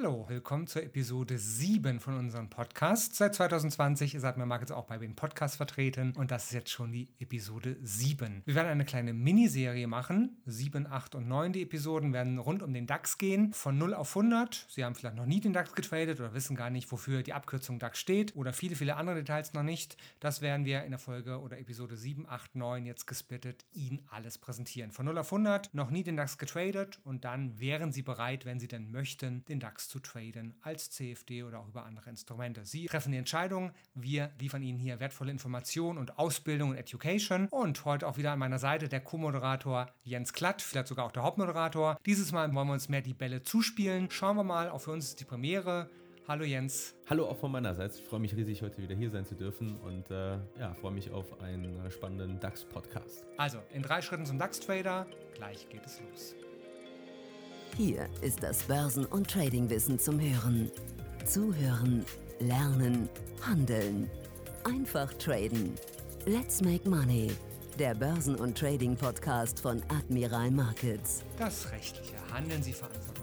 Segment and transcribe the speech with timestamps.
[0.00, 3.16] Hallo, willkommen zur Episode 7 von unserem Podcast.
[3.16, 6.92] Seit 2020 ist Admiral Markets auch bei den Podcast vertreten und das ist jetzt schon
[6.92, 8.42] die Episode 7.
[8.44, 10.40] Wir werden eine kleine Miniserie machen.
[10.46, 13.52] 7, 8 und 9 die Episoden werden rund um den DAX gehen.
[13.52, 14.66] Von 0 auf 100.
[14.68, 17.80] Sie haben vielleicht noch nie den DAX getradet oder wissen gar nicht, wofür die Abkürzung
[17.80, 19.96] DAX steht oder viele, viele andere Details noch nicht.
[20.20, 24.38] Das werden wir in der Folge oder Episode 7, 8, 9 jetzt gesplittet Ihnen alles
[24.38, 24.92] präsentieren.
[24.92, 28.60] Von 0 auf 100 noch nie den DAX getradet und dann wären Sie bereit, wenn
[28.60, 32.64] Sie denn möchten, den DAX zu traden als CFD oder auch über andere Instrumente.
[32.64, 33.72] Sie treffen die Entscheidung.
[33.94, 37.48] Wir liefern Ihnen hier wertvolle Informationen und Ausbildung und Education.
[37.50, 41.22] Und heute auch wieder an meiner Seite der Co-Moderator Jens Klatt, vielleicht sogar auch der
[41.22, 41.98] Hauptmoderator.
[42.06, 44.10] Dieses Mal wollen wir uns mehr die Bälle zuspielen.
[44.10, 45.90] Schauen wir mal, auch für uns ist die Premiere.
[46.28, 46.94] Hallo Jens.
[47.08, 47.94] Hallo auch von meiner Seite.
[47.96, 51.10] Ich freue mich riesig, heute wieder hier sein zu dürfen und äh, ja, freue mich
[51.10, 53.24] auf einen spannenden DAX-Podcast.
[53.38, 55.06] Also, in drei Schritten zum DAX-Trader.
[55.34, 56.34] Gleich geht es los.
[57.76, 60.70] Hier ist das Börsen- und Tradingwissen zum Hören.
[61.24, 62.04] Zuhören,
[62.40, 63.08] lernen,
[63.40, 64.10] handeln.
[64.64, 65.74] Einfach traden.
[66.26, 67.30] Let's make money.
[67.78, 71.22] Der Börsen- und Trading-Podcast von Admiral Markets.
[71.38, 72.14] Das Rechtliche.
[72.32, 73.17] Handeln Sie verantwortungsvoll.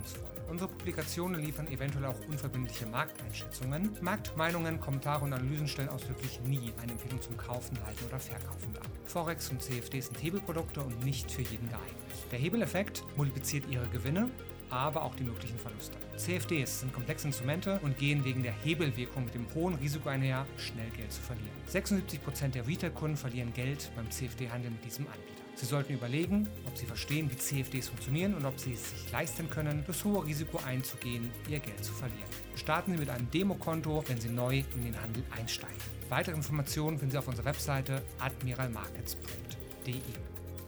[0.48, 3.98] Unsere Publikationen liefern eventuell auch unverbindliche Markteinschätzungen.
[4.02, 8.84] Marktmeinungen, Kommentare und Analysen stellen ausdrücklich nie eine Empfehlung zum Kaufen, Halten oder Verkaufen dar.
[9.06, 12.32] Forex und CFD sind Hebelprodukte und nicht für jeden geeignet.
[12.32, 14.30] Der Hebeleffekt multipliziert Ihre Gewinne,
[14.70, 15.98] aber auch die möglichen Verluste.
[16.18, 20.90] CFDs sind komplexe Instrumente und gehen wegen der Hebelwirkung mit dem hohen Risiko einher, schnell
[20.92, 21.50] Geld zu verlieren.
[21.72, 25.45] 76% der Retail-Kunden verlieren Geld beim CFD-Handel mit diesem Anbieter.
[25.56, 29.50] Sie sollten überlegen, ob Sie verstehen, wie CFDs funktionieren und ob Sie es sich leisten
[29.50, 32.30] können, das hohe Risiko einzugehen, Ihr Geld zu verlieren.
[32.56, 35.78] Starten Sie mit einem Demokonto, wenn Sie neu in den Handel einsteigen.
[36.10, 40.02] Weitere Informationen finden Sie auf unserer Webseite admiralmarkets.de.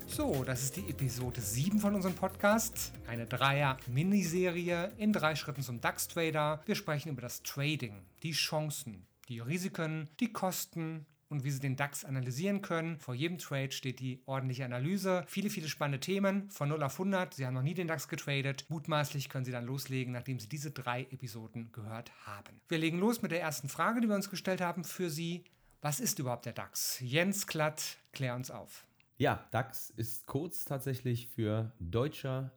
[0.08, 2.94] So, das ist die Episode 7 von unserem Podcast.
[3.08, 6.62] Eine Dreier-Miniserie in drei Schritten zum DAX-Trader.
[6.66, 11.76] Wir sprechen über das Trading, die Chancen, die Risiken, die Kosten und wie Sie den
[11.76, 13.00] DAX analysieren können.
[13.00, 15.24] Vor jedem Trade steht die ordentliche Analyse.
[15.28, 17.34] Viele, viele spannende Themen von 0 auf 100.
[17.34, 18.66] Sie haben noch nie den DAX getradet.
[18.70, 22.62] Mutmaßlich können Sie dann loslegen, nachdem Sie diese drei Episoden gehört haben.
[22.68, 25.44] Wir legen los mit der ersten Frage, die wir uns gestellt haben für Sie.
[25.82, 27.00] Was ist überhaupt der DAX?
[27.02, 28.86] Jens Klatt, klär uns auf.
[29.18, 32.52] Ja, DAX ist kurz tatsächlich für Deutscher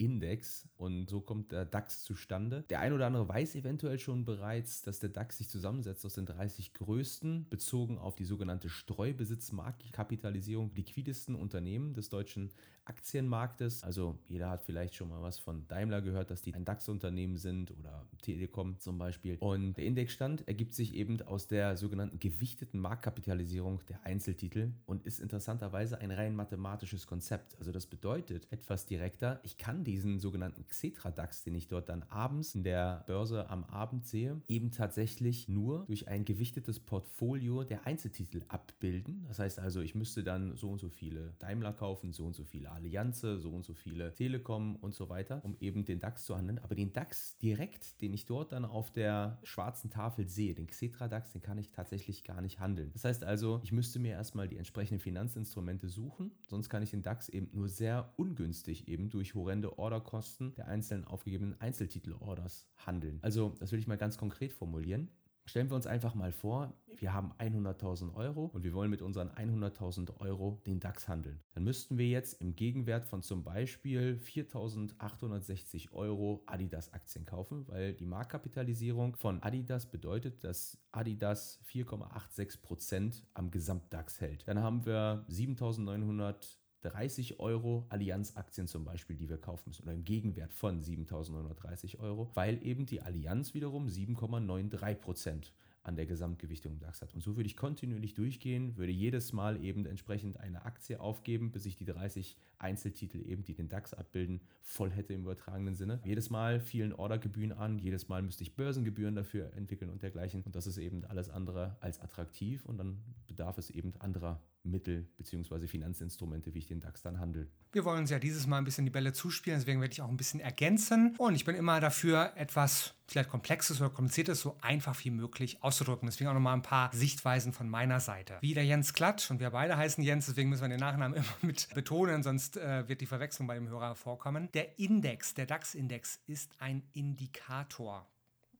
[0.00, 2.64] Aktienindex und so kommt der DAX zustande.
[2.70, 6.24] Der ein oder andere weiß eventuell schon bereits, dass der DAX sich zusammensetzt aus den
[6.24, 12.50] 30 größten, bezogen auf die sogenannte Streubesitzmarktkapitalisierung, liquidesten Unternehmen des deutschen
[12.86, 13.84] Aktienmarktes.
[13.84, 17.70] Also jeder hat vielleicht schon mal was von Daimler gehört, dass die ein DAX-Unternehmen sind
[17.78, 19.36] oder Telekom zum Beispiel.
[19.38, 25.20] Und der Indexstand ergibt sich eben aus der sogenannten gewichteten Marktkapitalisierung der Einzeltitel und ist
[25.20, 27.56] interessanterweise ein rein mathematisches Konzept.
[27.58, 32.54] Also das bedeutet etwas direkter, ich kann diesen sogenannten Xetra-DAX, den ich dort dann abends
[32.54, 38.42] in der Börse am Abend sehe, eben tatsächlich nur durch ein gewichtetes Portfolio der Einzeltitel
[38.48, 39.24] abbilden.
[39.26, 42.44] Das heißt also, ich müsste dann so und so viele Daimler kaufen, so und so
[42.44, 46.36] viele Allianz, so und so viele Telekom und so weiter, um eben den DAX zu
[46.36, 46.60] handeln.
[46.60, 51.32] Aber den DAX direkt, den ich dort dann auf der schwarzen Tafel sehe, den Xetra-DAX,
[51.32, 52.90] den kann ich tatsächlich gar nicht handeln.
[52.92, 57.02] Das heißt also, ich müsste mir erstmal die entsprechenden Finanzinstrumente suchen, sonst kann ich den
[57.02, 63.18] DAX eben nur sehr ungünstig eben durch horrende Orderkosten der einzelnen aufgegebenen Einzeltitel-Orders handeln.
[63.22, 65.10] Also, das will ich mal ganz konkret formulieren.
[65.46, 69.30] Stellen wir uns einfach mal vor, wir haben 100.000 Euro und wir wollen mit unseren
[69.30, 71.40] 100.000 Euro den DAX handeln.
[71.54, 78.06] Dann müssten wir jetzt im Gegenwert von zum Beispiel 4.860 Euro Adidas-Aktien kaufen, weil die
[78.06, 84.46] Marktkapitalisierung von Adidas bedeutet, dass Adidas 4,86% am Gesamt-DAX hält.
[84.46, 90.04] Dann haben wir 7.900 30 Euro Allianz-Aktien zum Beispiel, die wir kaufen müssen, oder im
[90.04, 95.52] Gegenwert von 7.930 Euro, weil eben die Allianz wiederum 7,93 Prozent
[95.82, 97.14] an der Gesamtgewichtung im DAX hat.
[97.14, 101.64] Und so würde ich kontinuierlich durchgehen, würde jedes Mal eben entsprechend eine Aktie aufgeben, bis
[101.64, 106.00] ich die 30 Einzeltitel eben, die den DAX abbilden, voll hätte im übertragenen Sinne.
[106.04, 110.42] Jedes Mal fielen Ordergebühren an, jedes Mal müsste ich Börsengebühren dafür entwickeln und dergleichen.
[110.42, 115.08] Und das ist eben alles andere als attraktiv und dann bedarf es eben anderer Mittel
[115.16, 115.66] bzw.
[115.66, 117.48] Finanzinstrumente, wie ich den DAX dann handle.
[117.72, 120.08] Wir wollen uns ja dieses Mal ein bisschen die Bälle zuspielen, deswegen werde ich auch
[120.08, 121.14] ein bisschen ergänzen.
[121.18, 126.06] Und ich bin immer dafür, etwas vielleicht Komplexes oder Kompliziertes so einfach wie möglich auszudrücken.
[126.06, 128.38] Deswegen auch nochmal ein paar Sichtweisen von meiner Seite.
[128.40, 131.36] Wie der Jens Klatsch und wir beide heißen Jens, deswegen müssen wir den Nachnamen immer
[131.42, 134.48] mit betonen, sonst äh, wird die Verwechslung bei dem Hörer vorkommen.
[134.52, 138.08] Der Index, der DAX-Index ist ein Indikator.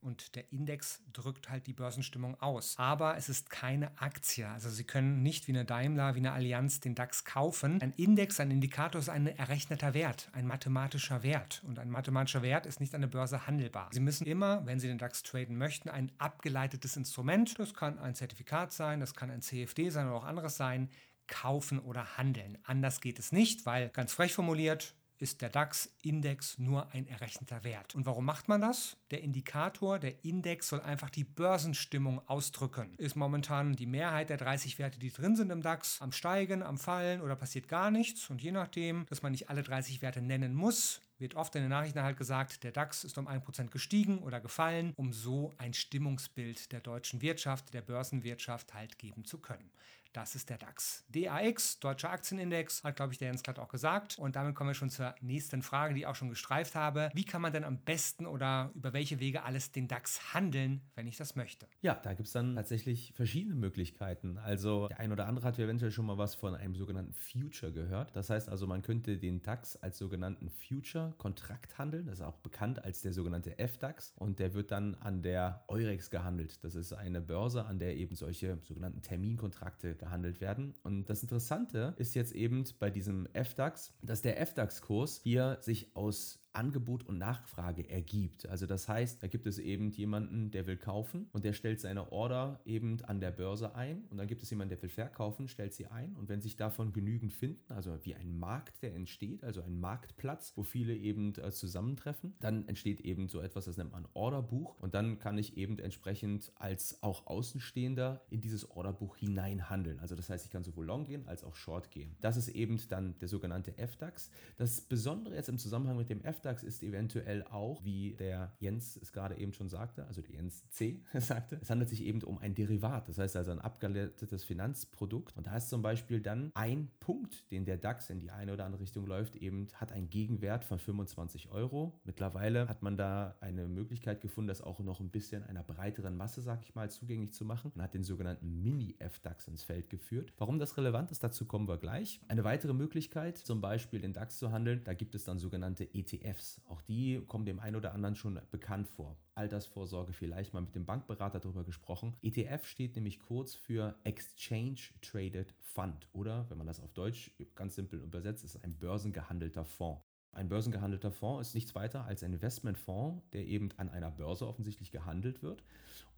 [0.02, 2.74] Und der Index drückt halt die Börsenstimmung aus.
[2.78, 4.48] Aber es ist keine Aktie.
[4.48, 7.80] Also Sie können nicht wie eine Daimler, wie eine Allianz den DAX kaufen.
[7.82, 11.62] Ein Index, ein Indikator ist ein errechneter Wert, ein mathematischer Wert.
[11.66, 13.90] Und ein mathematischer Wert ist nicht an der Börse handelbar.
[13.92, 18.14] Sie müssen immer, wenn Sie den DAX traden möchten, ein abgeleitetes Instrument, das kann ein
[18.14, 20.88] Zertifikat sein, das kann ein CFD sein oder auch anderes sein,
[21.26, 22.58] kaufen oder handeln.
[22.64, 27.94] Anders geht es nicht, weil ganz frech formuliert, ist der DAX-Index nur ein errechneter Wert.
[27.94, 28.96] Und warum macht man das?
[29.10, 32.94] Der Indikator, der Index soll einfach die Börsenstimmung ausdrücken.
[32.96, 36.78] Ist momentan die Mehrheit der 30 Werte, die drin sind im DAX, am Steigen, am
[36.78, 38.30] Fallen oder passiert gar nichts?
[38.30, 41.70] Und je nachdem, dass man nicht alle 30 Werte nennen muss, wird oft in den
[41.70, 46.72] Nachrichten halt gesagt, der DAX ist um 1% gestiegen oder gefallen, um so ein Stimmungsbild
[46.72, 49.70] der deutschen Wirtschaft, der Börsenwirtschaft halt geben zu können.
[50.12, 51.04] Das ist der DAX.
[51.08, 54.18] DAX, Deutscher Aktienindex, hat, glaube ich, der Jens gerade auch gesagt.
[54.18, 57.10] Und damit kommen wir schon zur nächsten Frage, die ich auch schon gestreift habe.
[57.14, 61.06] Wie kann man denn am besten oder über welche Wege alles den DAX handeln, wenn
[61.06, 61.68] ich das möchte?
[61.80, 64.38] Ja, da gibt es dann tatsächlich verschiedene Möglichkeiten.
[64.38, 68.16] Also der ein oder andere hat eventuell schon mal was von einem sogenannten Future gehört.
[68.16, 72.06] Das heißt also, man könnte den DAX als sogenannten Future-Kontrakt handeln.
[72.06, 74.12] Das ist auch bekannt als der sogenannte FDAX.
[74.16, 76.64] Und der wird dann an der Eurex gehandelt.
[76.64, 80.74] Das ist eine Börse, an der eben solche sogenannten Terminkontrakte gehandelt werden.
[80.82, 86.39] Und das Interessante ist jetzt eben bei diesem FDAX, dass der FDAX-Kurs hier sich aus
[86.52, 88.48] Angebot und Nachfrage ergibt.
[88.48, 92.12] Also das heißt, da gibt es eben jemanden, der will kaufen und der stellt seine
[92.12, 95.72] Order eben an der Börse ein und dann gibt es jemanden, der will verkaufen, stellt
[95.74, 99.62] sie ein und wenn sich davon genügend finden, also wie ein Markt, der entsteht, also
[99.62, 104.06] ein Marktplatz, wo viele eben äh, zusammentreffen, dann entsteht eben so etwas, das nennt man
[104.14, 110.00] Orderbuch und dann kann ich eben entsprechend als auch Außenstehender in dieses Orderbuch hineinhandeln.
[110.00, 112.16] Also das heißt, ich kann sowohl Long gehen als auch Short gehen.
[112.20, 114.30] Das ist eben dann der sogenannte FDAX.
[114.56, 118.96] Das Besondere jetzt im Zusammenhang mit dem FDAX FDAX ist eventuell auch, wie der Jens
[118.96, 121.02] es gerade eben schon sagte, also der Jens C.
[121.14, 125.36] sagte, es handelt sich eben um ein Derivat, das heißt also ein abgeleitetes Finanzprodukt.
[125.36, 128.64] Und da ist zum Beispiel dann ein Punkt, den der DAX in die eine oder
[128.64, 132.00] andere Richtung läuft, eben hat einen Gegenwert von 25 Euro.
[132.04, 136.40] Mittlerweile hat man da eine Möglichkeit gefunden, das auch noch ein bisschen einer breiteren Masse,
[136.40, 140.32] sag ich mal, zugänglich zu machen und hat den sogenannten Mini-FDAX ins Feld geführt.
[140.38, 142.20] Warum das relevant ist, dazu kommen wir gleich.
[142.28, 146.29] Eine weitere Möglichkeit, zum Beispiel den DAX zu handeln, da gibt es dann sogenannte ETFs.
[146.30, 146.60] ETFs.
[146.68, 149.16] Auch die kommen dem einen oder anderen schon bekannt vor.
[149.34, 152.16] Altersvorsorge vielleicht mal mit dem Bankberater darüber gesprochen.
[152.22, 157.74] ETF steht nämlich kurz für Exchange Traded Fund oder, wenn man das auf Deutsch ganz
[157.74, 160.02] simpel übersetzt, ist ein börsengehandelter Fonds.
[160.32, 164.92] Ein börsengehandelter Fonds ist nichts weiter als ein Investmentfonds, der eben an einer Börse offensichtlich
[164.92, 165.64] gehandelt wird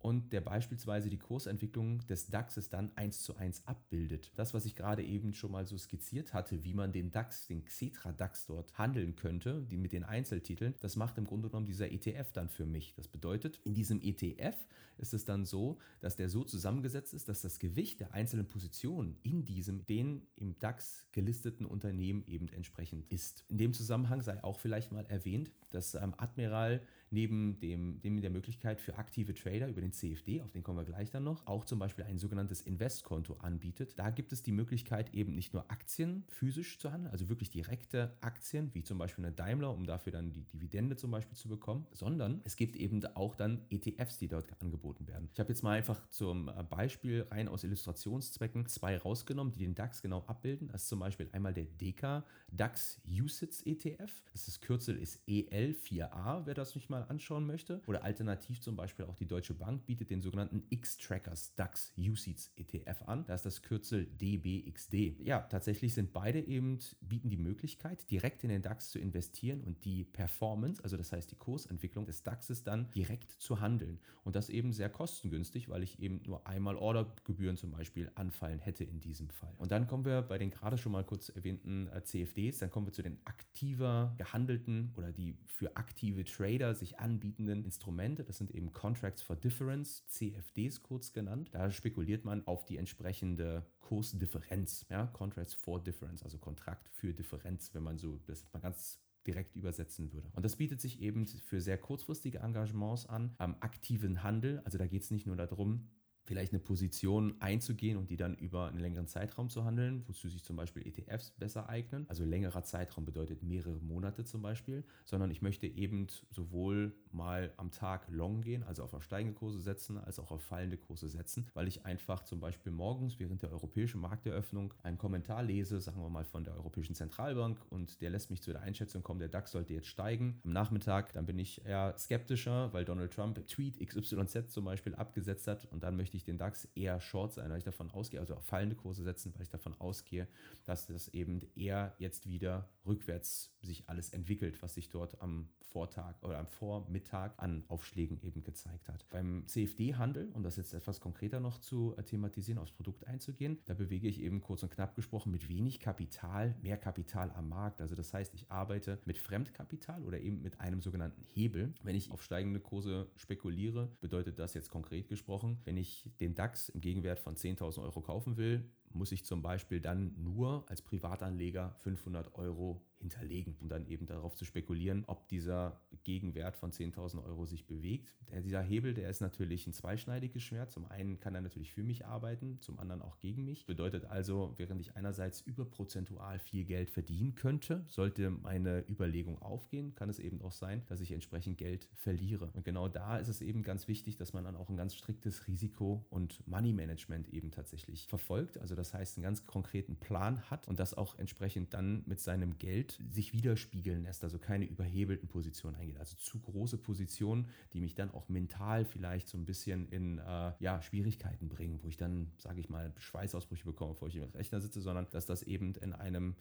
[0.03, 4.33] und der beispielsweise die Kursentwicklung des DAXes dann eins zu eins abbildet.
[4.37, 7.65] Das, was ich gerade eben schon mal so skizziert hatte, wie man den DAX, den
[7.65, 11.91] Xetra DAX dort handeln könnte, die mit den Einzeltiteln, das macht im Grunde genommen dieser
[11.91, 12.95] ETF dann für mich.
[12.95, 14.57] Das bedeutet, in diesem ETF
[14.99, 19.17] ist es dann so, dass der so zusammengesetzt ist, dass das Gewicht der einzelnen Positionen
[19.23, 23.45] in diesem, den im DAX gelisteten Unternehmen eben entsprechend ist.
[23.49, 26.81] In dem Zusammenhang sei auch vielleicht mal erwähnt, dass ähm, Admiral
[27.13, 30.85] neben dem, dem der Möglichkeit für aktive Trader über den CFD, auf den kommen wir
[30.85, 33.99] gleich dann noch, auch zum Beispiel ein sogenanntes Investkonto anbietet.
[33.99, 38.17] Da gibt es die Möglichkeit eben nicht nur Aktien physisch zu handeln, also wirklich direkte
[38.21, 41.87] Aktien, wie zum Beispiel eine Daimler, um dafür dann die Dividende zum Beispiel zu bekommen,
[41.93, 45.29] sondern es gibt eben auch dann ETFs, die dort angeboten werden.
[45.33, 50.03] Ich habe jetzt mal einfach zum Beispiel rein aus Illustrationszwecken zwei rausgenommen, die den DAX
[50.03, 50.69] genau abbilden.
[50.69, 54.23] Das ist zum Beispiel einmal der DK DAX USITS ETF.
[54.33, 57.83] Das, das Kürzel ist EL4A, wer das nicht mal anschauen möchte.
[57.87, 63.03] Oder alternativ zum Beispiel auch die Deutsche Bank bietet den sogenannten X-Trackers DAX USITS ETF
[63.07, 63.25] an.
[63.27, 65.17] Da ist das Kürzel DBXD.
[65.23, 69.85] Ja, tatsächlich sind beide eben, bieten die Möglichkeit, direkt in den DAX zu investieren und
[69.85, 73.99] die Performance, also das heißt die Kursentwicklung des DAXes dann direkt zu handeln.
[74.25, 78.85] Und das eben sehr kostengünstig, weil ich eben nur einmal Ordergebühren zum Beispiel anfallen hätte
[78.85, 79.55] in diesem Fall.
[79.59, 82.87] Und dann kommen wir bei den gerade schon mal kurz erwähnten äh, CFDs, dann kommen
[82.87, 88.25] wir zu den aktiver gehandelten oder die für aktive Trader sich anbietenden Instrumente.
[88.25, 91.51] Das sind eben Contracts for Difference, CFDs kurz genannt.
[91.53, 97.75] Da spekuliert man auf die entsprechende Kursdifferenz, ja, Contracts for Difference, also Kontrakt für Differenz,
[97.75, 100.31] wenn man so das mal ganz direkt übersetzen würde.
[100.35, 104.61] Und das bietet sich eben für sehr kurzfristige Engagements an, am aktiven Handel.
[104.65, 105.89] Also da geht es nicht nur darum,
[106.25, 110.45] vielleicht eine Position einzugehen und die dann über einen längeren Zeitraum zu handeln, wozu sich
[110.45, 112.07] zum Beispiel ETFs besser eignen.
[112.09, 117.71] Also längerer Zeitraum bedeutet mehrere Monate zum Beispiel, sondern ich möchte eben sowohl mal am
[117.71, 121.69] Tag long gehen, also auf steigende Kurse setzen, als auch auf fallende Kurse setzen, weil
[121.69, 126.25] ich einfach zum Beispiel morgens während der europäischen Markteröffnung einen Kommentar lese, sagen wir mal
[126.25, 129.75] von der Europäischen Zentralbank und der lässt mich zu der Einschätzung kommen, der DAX sollte
[129.75, 130.41] jetzt steigen.
[130.45, 135.47] Am Nachmittag, dann bin ich eher skeptischer, weil Donald Trump Tweet XYZ zum Beispiel abgesetzt
[135.47, 138.35] hat und dann möchte ich den DAX eher short sein, weil ich davon ausgehe, also
[138.35, 140.29] auf fallende Kurse setzen, weil ich davon ausgehe,
[140.65, 146.23] dass das eben eher jetzt wieder rückwärts sich alles entwickelt, was sich dort am Vortag
[146.23, 149.09] oder am Vormittag an Aufschlägen eben gezeigt hat.
[149.11, 153.75] Beim CFD-Handel, um das jetzt etwas konkreter noch zu äh, thematisieren, aufs Produkt einzugehen, da
[153.75, 157.81] bewege ich eben kurz und knapp gesprochen mit wenig Kapital, mehr Kapital am Markt.
[157.81, 161.75] Also das heißt, ich arbeite mit Fremdkapital oder eben mit einem sogenannten Hebel.
[161.83, 166.69] Wenn ich auf steigende Kurse spekuliere, bedeutet das jetzt konkret gesprochen, wenn ich den DAX
[166.69, 171.75] im Gegenwert von 10.000 Euro kaufen will, muss ich zum Beispiel dann nur als Privatanleger
[171.81, 177.45] 500 Euro hinterlegen, um dann eben darauf zu spekulieren, ob dieser Gegenwert von 10.000 Euro
[177.45, 178.15] sich bewegt.
[178.31, 180.71] Der, dieser Hebel, der ist natürlich ein zweischneidiges Schwert.
[180.71, 183.67] Zum einen kann er natürlich für mich arbeiten, zum anderen auch gegen mich.
[183.67, 190.09] Bedeutet also, während ich einerseits überprozentual viel Geld verdienen könnte, sollte meine Überlegung aufgehen, kann
[190.09, 192.51] es eben auch sein, dass ich entsprechend Geld verliere.
[192.53, 195.47] Und genau da ist es eben ganz wichtig, dass man dann auch ein ganz striktes
[195.49, 198.59] Risiko- und Money-Management eben tatsächlich verfolgt.
[198.59, 202.59] Also das heißt, einen ganz konkreten Plan hat und das auch entsprechend dann mit seinem
[202.59, 205.99] Geld sich widerspiegeln lässt, also keine überhebelten Positionen eingeht.
[205.99, 210.53] Also zu große Positionen, die mich dann auch mental vielleicht so ein bisschen in äh,
[210.59, 214.61] ja, Schwierigkeiten bringen, wo ich dann, sage ich mal, Schweißausbrüche bekomme, bevor ich im Rechner
[214.61, 216.37] sitze, sondern dass das eben in einem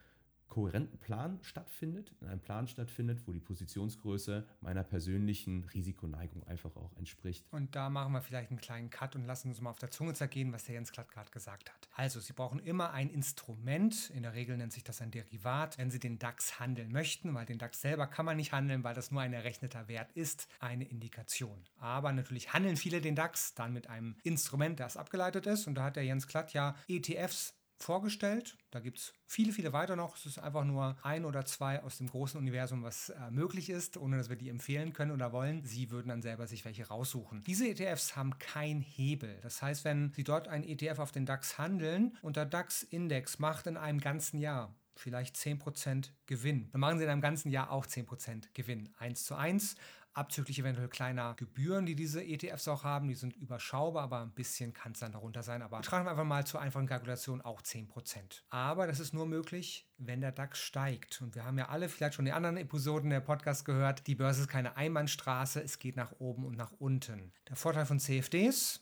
[0.51, 6.91] kohärenten Plan stattfindet, in einem Plan stattfindet, wo die Positionsgröße meiner persönlichen Risikoneigung einfach auch
[6.97, 7.45] entspricht.
[7.51, 10.13] Und da machen wir vielleicht einen kleinen Cut und lassen uns mal auf der Zunge
[10.13, 11.87] zergehen, was der Jens Klatt gerade gesagt hat.
[11.95, 15.89] Also, Sie brauchen immer ein Instrument, in der Regel nennt sich das ein Derivat, wenn
[15.89, 19.09] Sie den DAX handeln möchten, weil den DAX selber kann man nicht handeln, weil das
[19.09, 21.63] nur ein errechneter Wert ist, eine Indikation.
[21.77, 25.65] Aber natürlich handeln viele den DAX dann mit einem Instrument, das abgeleitet ist.
[25.67, 28.57] Und da hat der Jens Klatt ja ETFs vorgestellt.
[28.71, 30.15] Da gibt es viele, viele weiter noch.
[30.17, 33.97] Es ist einfach nur ein oder zwei aus dem großen Universum, was äh, möglich ist,
[33.97, 35.63] ohne dass wir die empfehlen können oder wollen.
[35.63, 37.43] Sie würden dann selber sich welche raussuchen.
[37.43, 39.39] Diese ETFs haben keinen Hebel.
[39.41, 43.67] Das heißt, wenn Sie dort einen ETF auf den DAX handeln und der DAX-Index macht
[43.67, 46.69] in einem ganzen Jahr vielleicht 10% Gewinn.
[46.71, 48.89] Dann machen Sie in einem ganzen Jahr auch 10% Gewinn.
[48.99, 49.75] 1 zu 1
[50.13, 53.07] abzüglich eventuell kleiner Gebühren, die diese ETFs auch haben.
[53.07, 55.61] Die sind überschaubar, aber ein bisschen kann es dann darunter sein.
[55.61, 58.41] Aber tragen wir einfach mal zur einfachen Kalkulation auch 10%.
[58.49, 61.21] Aber das ist nur möglich, wenn der DAX steigt.
[61.21, 64.07] Und wir haben ja alle vielleicht schon die anderen Episoden der Podcast gehört.
[64.07, 67.31] Die Börse ist keine Einbahnstraße, es geht nach oben und nach unten.
[67.47, 68.79] Der Vorteil von CFDs,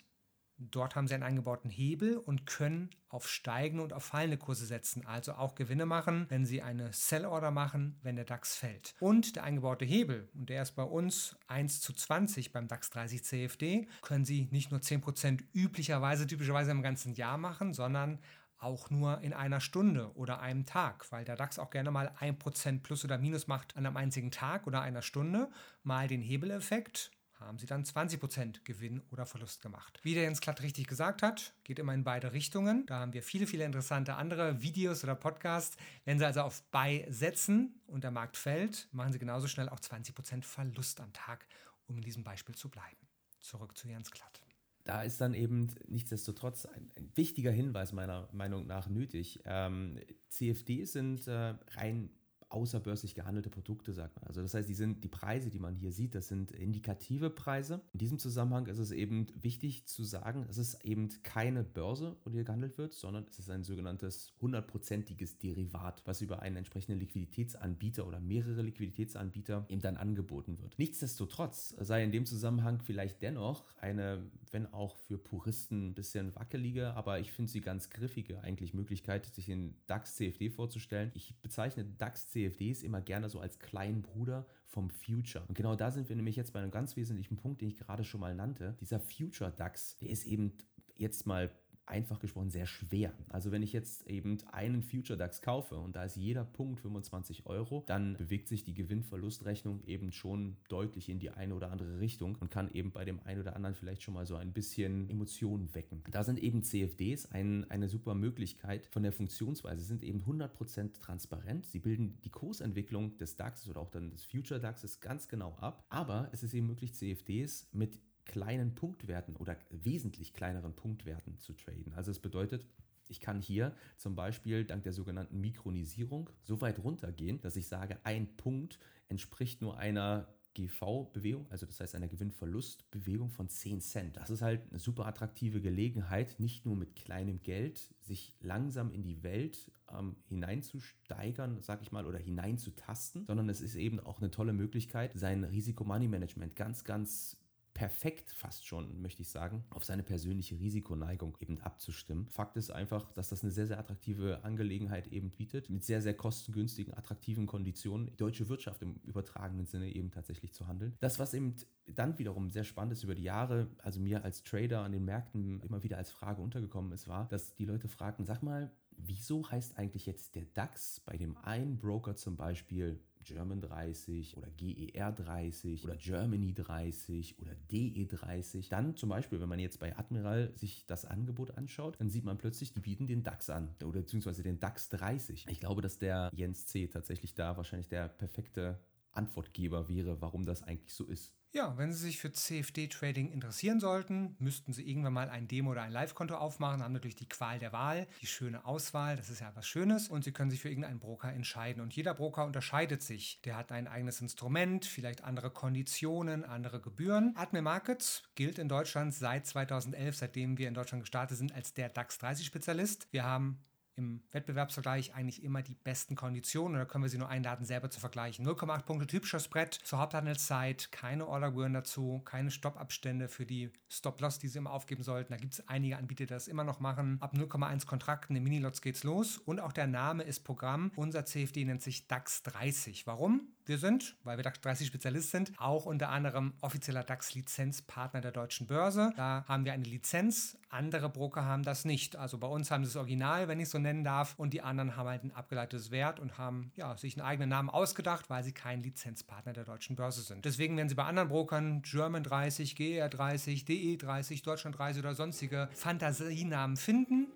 [0.62, 5.06] Dort haben sie einen eingebauten Hebel und können auf steigende und auf fallende Kurse setzen,
[5.06, 8.94] also auch Gewinne machen, wenn sie eine Sell-Order machen, wenn der DAX fällt.
[9.00, 13.24] Und der eingebaute Hebel, und der ist bei uns 1 zu 20 beim DAX 30
[13.24, 18.20] CFD, können sie nicht nur 10% üblicherweise, typischerweise im ganzen Jahr machen, sondern
[18.58, 22.82] auch nur in einer Stunde oder einem Tag, weil der DAX auch gerne mal 1%
[22.82, 25.50] plus oder minus macht an einem einzigen Tag oder einer Stunde,
[25.84, 30.00] mal den Hebeleffekt haben sie dann 20% Gewinn oder Verlust gemacht.
[30.04, 32.86] Wie der Jens Klatt richtig gesagt hat, geht immer in beide Richtungen.
[32.86, 35.78] Da haben wir viele, viele interessante andere Videos oder Podcasts.
[36.06, 39.80] Wenn Sie also auf Buy setzen und der Markt fällt, machen Sie genauso schnell auch
[39.80, 41.48] 20% Verlust am Tag,
[41.88, 43.08] um in diesem Beispiel zu bleiben.
[43.40, 44.42] Zurück zu Jens Klatt.
[44.84, 49.40] Da ist dann eben nichtsdestotrotz ein, ein wichtiger Hinweis meiner Meinung nach nötig.
[49.46, 52.10] Ähm, CFDs sind äh, rein
[52.50, 54.28] außerbörslich gehandelte Produkte, sagt man.
[54.28, 57.82] Also das heißt, die sind die Preise, die man hier sieht, das sind indikative Preise.
[57.94, 62.32] In diesem Zusammenhang ist es eben wichtig zu sagen, es ist eben keine Börse, wo
[62.32, 68.08] hier gehandelt wird, sondern es ist ein sogenanntes hundertprozentiges Derivat, was über einen entsprechenden Liquiditätsanbieter
[68.08, 70.78] oder mehrere Liquiditätsanbieter eben dann angeboten wird.
[70.80, 76.94] Nichtsdestotrotz sei in dem Zusammenhang vielleicht dennoch eine, wenn auch für Puristen ein bisschen wackelige,
[76.96, 81.12] aber ich finde sie ganz griffige eigentlich Möglichkeit, sich den DAX CFD vorzustellen.
[81.14, 85.44] Ich bezeichne DAX CFD CFDs immer gerne so als kleinen Bruder vom Future.
[85.48, 88.04] Und genau da sind wir nämlich jetzt bei einem ganz wesentlichen Punkt, den ich gerade
[88.04, 88.78] schon mal nannte.
[88.80, 90.54] Dieser Future DAX, der ist eben
[90.96, 91.52] jetzt mal
[91.90, 93.14] einfach gesprochen sehr schwer.
[93.30, 97.46] Also wenn ich jetzt eben einen Future DAX kaufe und da ist jeder Punkt 25
[97.46, 102.36] Euro, dann bewegt sich die Gewinn-Verlust-Rechnung eben schon deutlich in die eine oder andere Richtung
[102.36, 105.74] und kann eben bei dem einen oder anderen vielleicht schon mal so ein bisschen Emotionen
[105.74, 106.04] wecken.
[106.12, 109.82] Da sind eben CFDs ein, eine super Möglichkeit von der Funktionsweise.
[109.82, 111.66] Sie sind eben 100% transparent.
[111.66, 115.86] Sie bilden die Kursentwicklung des DAX oder auch dann des Future DAXes ganz genau ab.
[115.90, 121.94] Aber es ist eben möglich, CFDs mit kleinen Punktwerten oder wesentlich kleineren Punktwerten zu traden.
[121.94, 122.66] Also es bedeutet,
[123.08, 127.98] ich kann hier zum Beispiel dank der sogenannten Mikronisierung so weit runtergehen, dass ich sage,
[128.04, 134.18] ein Punkt entspricht nur einer GV-Bewegung, also das heißt einer Gewinnverlustbewegung von 10 Cent.
[134.18, 139.04] Das ist halt eine super attraktive Gelegenheit, nicht nur mit kleinem Geld sich langsam in
[139.04, 144.32] die Welt ähm, hineinzusteigern, sag ich mal, oder hineinzutasten, sondern es ist eben auch eine
[144.32, 147.38] tolle Möglichkeit, sein Risiko-Money-Management ganz, ganz
[147.80, 152.28] perfekt fast schon, möchte ich sagen, auf seine persönliche Risikoneigung eben abzustimmen.
[152.30, 156.14] Fakt ist einfach, dass das eine sehr, sehr attraktive Angelegenheit eben bietet, mit sehr, sehr
[156.14, 160.98] kostengünstigen, attraktiven Konditionen, die deutsche Wirtschaft im übertragenen Sinne eben tatsächlich zu handeln.
[161.00, 161.56] Das, was eben
[161.88, 165.62] dann wiederum sehr spannend ist über die Jahre, also mir als Trader an den Märkten
[165.62, 169.78] immer wieder als Frage untergekommen ist, war, dass die Leute fragten, sag mal, wieso heißt
[169.78, 175.84] eigentlich jetzt der DAX bei dem einen Broker zum Beispiel German 30 oder GER 30
[175.84, 178.70] oder Germany 30 oder DE 30.
[178.70, 182.38] Dann zum Beispiel, wenn man jetzt bei Admiral sich das Angebot anschaut, dann sieht man
[182.38, 185.46] plötzlich, die bieten den DAX an oder beziehungsweise den DAX 30.
[185.48, 186.88] Ich glaube, dass der Jens C.
[186.88, 188.80] tatsächlich da wahrscheinlich der perfekte
[189.12, 191.39] Antwortgeber wäre, warum das eigentlich so ist.
[191.52, 195.82] Ja, wenn Sie sich für CFD-Trading interessieren sollten, müssten Sie irgendwann mal ein Demo- oder
[195.82, 199.52] ein Live-Konto aufmachen, haben natürlich die Qual der Wahl, die schöne Auswahl, das ist ja
[199.56, 201.82] was Schönes und Sie können sich für irgendeinen Broker entscheiden.
[201.82, 203.42] Und jeder Broker unterscheidet sich.
[203.46, 207.34] Der hat ein eigenes Instrument, vielleicht andere Konditionen, andere Gebühren.
[207.36, 211.90] Admir Markets gilt in Deutschland seit 2011, seitdem wir in Deutschland gestartet sind, als der
[211.90, 213.08] DAX 30-Spezialist.
[213.10, 213.66] Wir haben
[214.00, 216.80] im Wettbewerbsvergleich eigentlich immer die besten Konditionen.
[216.80, 218.48] Da können wir Sie nur einladen, selber zu vergleichen.
[218.48, 224.48] 0,8 Punkte typischer Spread zur Haupthandelszeit, keine Ordergebühren dazu, keine Stoppabstände für die Stop-Loss, die
[224.48, 225.34] Sie immer aufgeben sollten.
[225.34, 227.18] Da gibt es einige Anbieter, die das immer noch machen.
[227.20, 229.38] Ab 0,1 Kontrakten in Minilots geht's los.
[229.38, 230.92] Und auch der Name ist Programm.
[230.96, 233.06] Unser CFD nennt sich DAX 30.
[233.06, 233.50] Warum?
[233.70, 238.66] Wir sind, weil wir DAX 30 Spezialist sind, auch unter anderem offizieller DAX-Lizenzpartner der deutschen
[238.66, 239.14] Börse.
[239.16, 240.58] Da haben wir eine Lizenz.
[240.70, 242.16] Andere Broker haben das nicht.
[242.16, 244.96] Also bei uns haben sie das Original, wenn ich so nennen darf, und die anderen
[244.96, 248.54] haben halt ein abgeleitetes Wert und haben ja, sich einen eigenen Namen ausgedacht, weil sie
[248.54, 250.46] kein Lizenzpartner der deutschen Börse sind.
[250.46, 255.14] Deswegen werden sie bei anderen Brokern German 30, GR 30, DE 30, Deutschland 30 oder
[255.14, 257.28] sonstige Fantasienamen finden.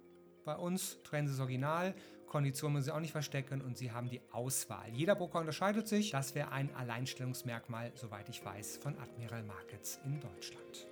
[0.46, 1.94] Bei uns trennen sie das Original
[2.34, 4.90] Konditionen müssen Sie auch nicht verstecken und Sie haben die Auswahl.
[4.92, 6.10] Jeder Broker unterscheidet sich.
[6.10, 10.88] Das wäre ein Alleinstellungsmerkmal, soweit ich weiß, von Admiral Markets in Deutschland.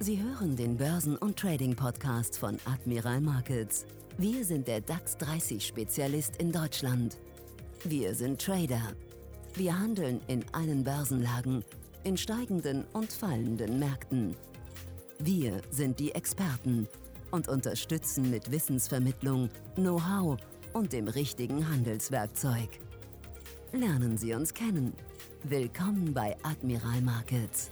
[0.00, 3.86] Sie hören den Börsen- und Trading-Podcast von Admiral Markets.
[4.18, 7.18] Wir sind der DAX 30-Spezialist in Deutschland.
[7.84, 8.94] Wir sind Trader.
[9.54, 11.64] Wir handeln in allen Börsenlagen,
[12.02, 14.36] in steigenden und fallenden Märkten.
[15.20, 16.88] Wir sind die Experten
[17.32, 20.38] und unterstützen mit Wissensvermittlung, Know-how
[20.72, 22.68] und dem richtigen Handelswerkzeug.
[23.72, 24.92] Lernen Sie uns kennen.
[25.42, 27.70] Willkommen bei Admiral Markets.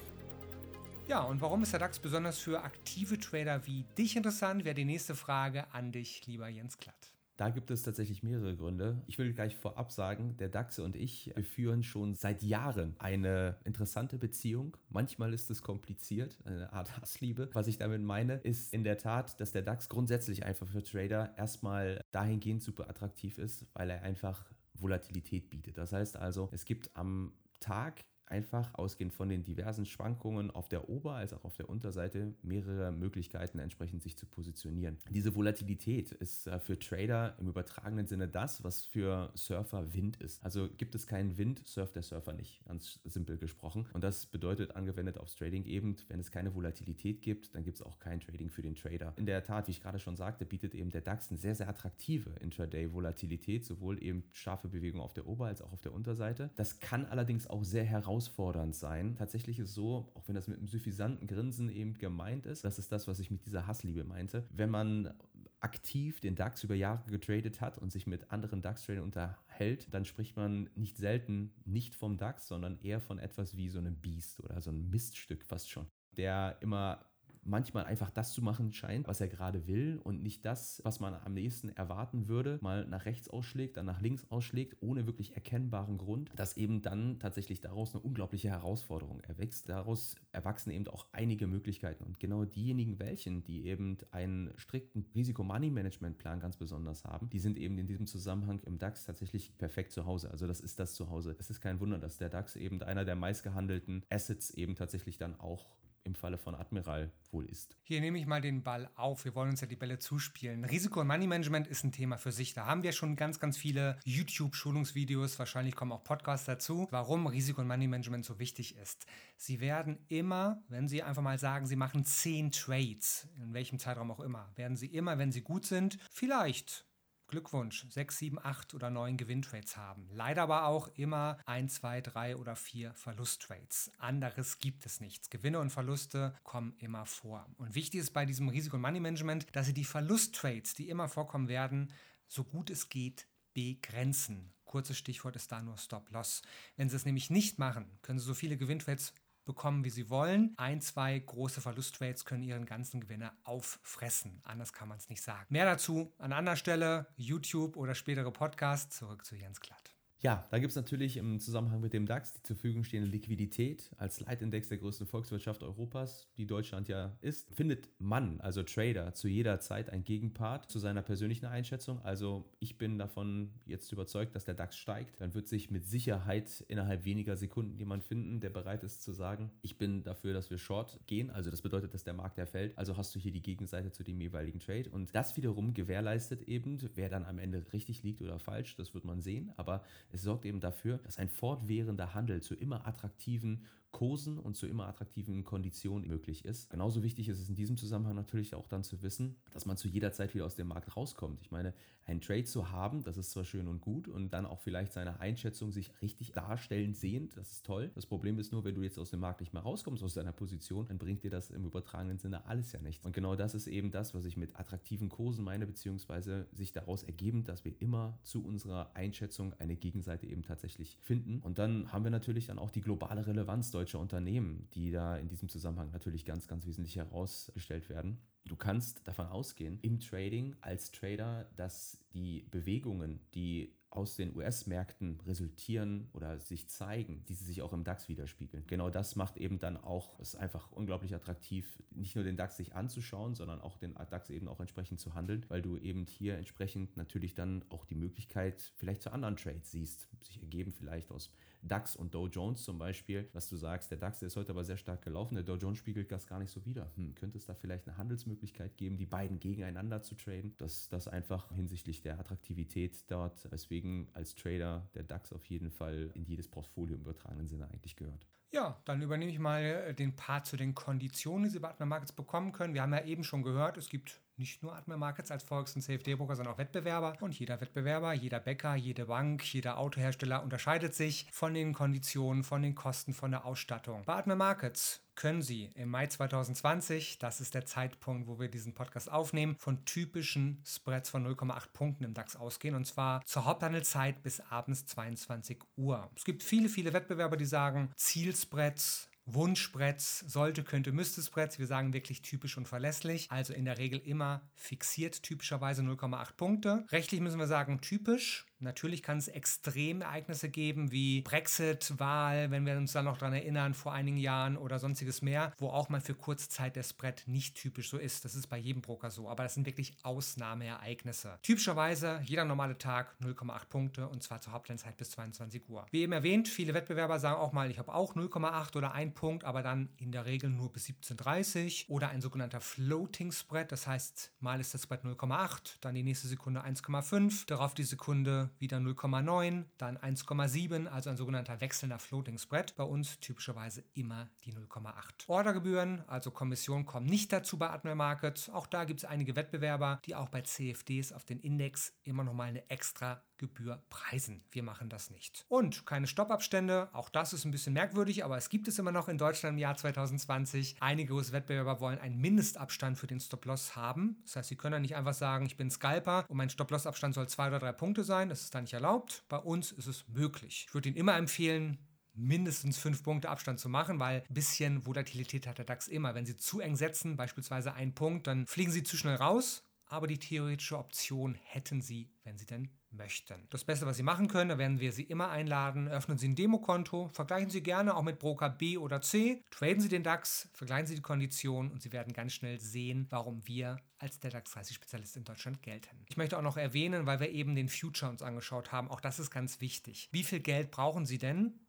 [1.07, 4.85] Ja, und warum ist der DAX besonders für aktive Trader wie dich interessant, wäre die
[4.85, 7.13] nächste Frage an dich, lieber Jens Klatt.
[7.41, 9.01] Da gibt es tatsächlich mehrere Gründe.
[9.07, 14.19] Ich will gleich vorab sagen, der DAX und ich führen schon seit Jahren eine interessante
[14.19, 14.77] Beziehung.
[14.91, 17.49] Manchmal ist es kompliziert, eine Art Hassliebe.
[17.55, 21.33] Was ich damit meine, ist in der Tat, dass der DAX grundsätzlich einfach für Trader
[21.39, 25.79] erstmal dahingehend super attraktiv ist, weil er einfach Volatilität bietet.
[25.79, 30.89] Das heißt also, es gibt am Tag einfach ausgehend von den diversen Schwankungen auf der
[30.89, 34.99] Ober- als auch auf der Unterseite mehrere Möglichkeiten entsprechend sich zu positionieren.
[35.11, 40.43] Diese Volatilität ist äh, für Trader im übertragenen Sinne das, was für Surfer Wind ist.
[40.45, 43.87] Also gibt es keinen Wind, surft der Surfer nicht, ganz simpel gesprochen.
[43.93, 47.83] Und das bedeutet angewendet aufs Trading eben, wenn es keine Volatilität gibt, dann gibt es
[47.83, 49.13] auch kein Trading für den Trader.
[49.17, 51.69] In der Tat, wie ich gerade schon sagte, bietet eben der DAX eine sehr, sehr
[51.69, 56.51] attraktive Intraday-Volatilität, sowohl eben scharfe Bewegung auf der Ober- als auch auf der Unterseite.
[56.55, 59.15] Das kann allerdings auch sehr herausfordernd herausfordernd sein.
[59.17, 62.93] Tatsächlich ist so, auch wenn das mit einem suffisanten Grinsen eben gemeint ist, das ist
[62.93, 65.15] das, was ich mit dieser Hassliebe meinte, wenn man
[65.61, 70.37] aktiv den DAX über Jahre getradet hat und sich mit anderen DAX-Tradern unterhält, dann spricht
[70.37, 74.61] man nicht selten nicht vom DAX, sondern eher von etwas wie so einem Biest oder
[74.61, 77.05] so ein Miststück fast schon, der immer
[77.43, 81.15] manchmal einfach das zu machen scheint, was er gerade will und nicht das, was man
[81.15, 85.99] am nächsten erwarten würde, mal nach rechts ausschlägt, dann nach links ausschlägt, ohne wirklich erkennbaren
[85.99, 89.69] Grund, dass eben dann tatsächlich daraus eine unglaubliche Herausforderung erwächst.
[89.69, 96.41] Daraus erwachsen eben auch einige Möglichkeiten und genau diejenigen, welchen, die eben einen strikten Risiko-Money-Management-Plan
[96.41, 100.31] ganz besonders haben, die sind eben in diesem Zusammenhang im DAX tatsächlich perfekt zu Hause.
[100.31, 101.37] Also das ist das Zuhause.
[101.39, 105.39] Es ist kein Wunder, dass der DAX eben einer der meistgehandelten Assets eben tatsächlich dann
[105.39, 105.67] auch
[106.05, 107.77] im Falle von Admiral wohl ist.
[107.83, 109.25] Hier nehme ich mal den Ball auf.
[109.25, 110.65] Wir wollen uns ja die Bälle zuspielen.
[110.65, 112.55] Risiko- und Money-Management ist ein Thema für sich.
[112.55, 115.39] Da haben wir schon ganz, ganz viele YouTube-Schulungsvideos.
[115.39, 119.07] Wahrscheinlich kommen auch Podcasts dazu, warum Risiko- und Money-Management so wichtig ist.
[119.37, 124.11] Sie werden immer, wenn Sie einfach mal sagen, Sie machen zehn Trades, in welchem Zeitraum
[124.11, 126.87] auch immer, werden Sie immer, wenn Sie gut sind, vielleicht
[127.31, 130.09] Glückwunsch, 6, 7, 8 oder 9 Gewinntrades haben.
[130.13, 133.93] Leider aber auch immer 1, 2, 3 oder 4 Verlusttrades.
[133.99, 135.31] Anderes gibt es nichts.
[135.31, 137.47] Gewinne und Verluste kommen immer vor.
[137.57, 141.49] Und wichtig ist bei diesem Risiko- und Money-Management, dass Sie die Verlusttrades, die immer vorkommen
[141.49, 141.93] werden,
[142.27, 144.53] so gut es geht, begrenzen.
[144.65, 146.43] Kurzes Stichwort ist da nur Stop-Loss.
[146.77, 149.13] Wenn Sie es nämlich nicht machen, können Sie so viele Gewinntrades
[149.45, 150.55] bekommen, wie sie wollen.
[150.57, 154.41] Ein, zwei große Verlusttrades können ihren ganzen Gewinner auffressen.
[154.45, 155.47] Anders kann man es nicht sagen.
[155.49, 158.97] Mehr dazu an anderer Stelle, YouTube oder spätere Podcasts.
[158.97, 159.90] Zurück zu Jens Klatt.
[160.23, 163.91] Ja, da gibt es natürlich im Zusammenhang mit dem DAX die zur Verfügung stehende Liquidität
[163.97, 167.49] als Leitindex der größten Volkswirtschaft Europas, die Deutschland ja ist.
[167.55, 172.03] Findet man, also Trader, zu jeder Zeit ein Gegenpart zu seiner persönlichen Einschätzung.
[172.03, 175.23] Also ich bin davon jetzt überzeugt, dass der DAX steigt.
[175.23, 179.51] Dann wird sich mit Sicherheit innerhalb weniger Sekunden jemand finden, der bereit ist zu sagen,
[179.63, 181.31] ich bin dafür, dass wir Short gehen.
[181.31, 182.77] Also das bedeutet, dass der Markt erfällt.
[182.77, 184.91] Also hast du hier die Gegenseite zu dem jeweiligen Trade.
[184.91, 189.07] Und das wiederum gewährleistet eben, wer dann am Ende richtig liegt oder falsch, das wird
[189.07, 189.51] man sehen.
[189.57, 194.67] Aber es sorgt eben dafür, dass ein fortwährender Handel zu immer attraktiven Kursen und zu
[194.67, 196.71] immer attraktiven Konditionen möglich ist.
[196.71, 199.89] Genauso wichtig ist es in diesem Zusammenhang natürlich auch dann zu wissen, dass man zu
[199.89, 201.41] jeder Zeit wieder aus dem Markt rauskommt.
[201.43, 201.75] Ich meine,
[202.07, 205.21] einen Trade zu haben, das ist zwar schön und gut und dann auch vielleicht seine
[205.21, 207.91] Einschätzung sich richtig darstellen sehend, das ist toll.
[207.95, 210.33] Das Problem ist nur, wenn du jetzt aus dem Markt nicht mehr rauskommst aus deiner
[210.33, 213.05] Position, dann bringt dir das im übertragenen Sinne alles ja nichts.
[213.05, 217.03] Und genau das ist eben das, was ich mit attraktiven Kursen meine, beziehungsweise sich daraus
[217.03, 221.41] ergeben, dass wir immer zu unserer Einschätzung eine Gegenseite eben tatsächlich finden.
[221.41, 225.27] Und dann haben wir natürlich dann auch die globale Relevanz deutscher Unternehmen, die da in
[225.27, 228.19] diesem Zusammenhang natürlich ganz, ganz wesentlich herausgestellt werden.
[228.45, 235.19] Du kannst davon ausgehen, im Trading als Trader, dass die Bewegungen, die aus den US-Märkten
[235.27, 238.65] resultieren oder sich zeigen, diese sich auch im DAX widerspiegeln.
[238.67, 242.75] Genau das macht eben dann auch es einfach unglaublich attraktiv, nicht nur den DAX sich
[242.75, 246.99] anzuschauen, sondern auch den DAX eben auch entsprechend zu handeln, weil du eben hier entsprechend
[246.99, 251.33] natürlich dann auch die Möglichkeit vielleicht zu anderen Trades siehst, sich ergeben vielleicht aus
[251.63, 254.77] DAX und Dow Jones zum Beispiel, dass du sagst, der DAX ist heute aber sehr
[254.77, 256.91] stark gelaufen, der Dow Jones spiegelt das gar nicht so wider.
[256.97, 260.55] Hm, könnte es da vielleicht eine Handelsmöglichkeit geben, die beiden gegeneinander zu traden?
[260.59, 266.11] dass das einfach hinsichtlich der Attraktivität dort, weswegen als Trader der DAX auf jeden Fall
[266.15, 268.27] in jedes Portfolio im übertragenen Sinne eigentlich gehört.
[268.53, 272.13] Ja, dann übernehme ich mal den Part zu den Konditionen, die Sie bei Atmer Markets
[272.13, 272.75] bekommen können.
[272.75, 275.83] Wir haben ja eben schon gehört, es gibt nicht nur Atmer Markets als Volks- und
[275.83, 277.17] CFD-Broker, sondern auch Wettbewerber.
[277.21, 282.63] Und jeder Wettbewerber, jeder Bäcker, jede Bank, jeder Autohersteller unterscheidet sich von den Konditionen, von
[282.63, 284.03] den Kosten, von der Ausstattung.
[284.07, 288.73] Bei Atmer Markets können Sie im Mai 2020, das ist der Zeitpunkt, wo wir diesen
[288.73, 294.23] Podcast aufnehmen, von typischen Spreads von 0,8 Punkten im DAX ausgehen und zwar zur Haupthandelszeit
[294.23, 296.11] bis abends 22 Uhr.
[296.17, 301.59] Es gibt viele, viele Wettbewerber, die sagen Zielspreads Wunschspreads, sollte, könnte, müsste Spreads.
[301.59, 303.31] Wir sagen wirklich typisch und verlässlich.
[303.31, 306.85] Also in der Regel immer fixiert, typischerweise 0,8 Punkte.
[306.91, 308.47] Rechtlich müssen wir sagen typisch.
[308.61, 313.73] Natürlich kann es Extremereignisse geben wie Brexit, Wahl, wenn wir uns dann noch daran erinnern,
[313.73, 317.57] vor einigen Jahren oder sonstiges mehr, wo auch mal für kurze Zeit der Spread nicht
[317.57, 318.25] typisch so ist.
[318.25, 321.39] Das ist bei jedem Broker so, aber das sind wirklich Ausnahmeereignisse.
[321.43, 325.87] Typischerweise jeder normale Tag 0,8 Punkte und zwar zur Hauptlandszeit bis 22 Uhr.
[325.91, 329.45] Wie eben erwähnt, viele Wettbewerber sagen auch mal, ich habe auch 0,8 oder 1 Punkt,
[329.45, 334.33] aber dann in der Regel nur bis 17,30 oder ein sogenannter Floating Spread, das heißt,
[334.41, 339.65] mal ist das Spread 0,8, dann die nächste Sekunde 1,5, darauf die Sekunde wieder 0,9,
[339.79, 342.75] dann 1,7, also ein sogenannter wechselnder Floating Spread.
[342.77, 345.29] Bei uns typischerweise immer die 0,8.
[345.29, 348.51] Ordergebühren, also Kommission, kommen nicht dazu bei Admiral Markets.
[348.51, 352.49] Auch da gibt es einige Wettbewerber, die auch bei CFDs auf den Index immer nochmal
[352.49, 354.45] eine extra Gebühr preisen.
[354.51, 355.47] Wir machen das nicht.
[355.49, 359.09] Und keine Stoppabstände, auch das ist ein bisschen merkwürdig, aber es gibt es immer noch
[359.09, 360.77] in Deutschland im Jahr 2020.
[360.81, 364.19] Einige Wettbewerber wollen einen Mindestabstand für den Stop-Loss haben.
[364.25, 367.29] Das heißt, sie können dann nicht einfach sagen, ich bin Scalper und mein Stop-Loss-Abstand soll
[367.29, 368.29] zwei oder drei Punkte sein.
[368.29, 369.25] Das ist dann nicht erlaubt.
[369.29, 370.67] Bei uns ist es möglich.
[370.69, 371.79] Ich würde Ihnen immer empfehlen,
[372.13, 376.15] mindestens fünf Punkte Abstand zu machen, weil ein bisschen Volatilität hat der DAX immer.
[376.15, 379.65] Wenn Sie zu eng setzen, beispielsweise einen Punkt, dann fliegen Sie zu schnell raus.
[379.87, 383.47] Aber die theoretische Option hätten Sie, wenn Sie denn möchten.
[383.51, 385.89] Das Beste, was Sie machen können, da werden wir Sie immer einladen.
[385.89, 389.89] Öffnen Sie ein Demokonto, vergleichen Sie gerne auch mit Broker B oder C, traden Sie
[389.89, 394.19] den DAX, vergleichen Sie die Konditionen und Sie werden ganz schnell sehen, warum wir als
[394.21, 396.05] der DAX 30 Spezialist in Deutschland gelten.
[396.09, 399.19] Ich möchte auch noch erwähnen, weil wir eben den Future uns angeschaut haben, auch das
[399.19, 400.09] ist ganz wichtig.
[400.13, 401.61] Wie viel Geld brauchen Sie denn,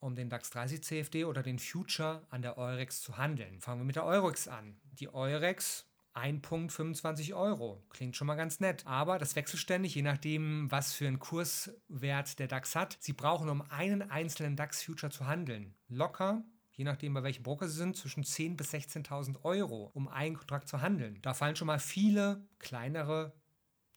[0.00, 3.60] um den DAX 30 CFD oder den Future an der Eurex zu handeln.
[3.60, 4.76] Fangen wir mit der Eurex an.
[4.92, 7.82] Die Eurex 1 Punkt 25 Euro.
[7.90, 8.86] Klingt schon mal ganz nett.
[8.86, 12.96] Aber das wechselt ständig, je nachdem, was für einen Kurswert der DAX hat.
[13.00, 16.44] Sie brauchen, um einen einzelnen DAX-Future zu handeln, locker
[16.76, 20.68] je nachdem bei welchem Broker Sie sind, zwischen 10.000 bis 16.000 Euro, um einen Kontrakt
[20.68, 21.20] zu handeln.
[21.22, 23.32] Da fallen schon mal viele kleinere